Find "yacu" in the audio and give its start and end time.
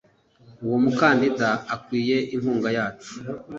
2.77-3.11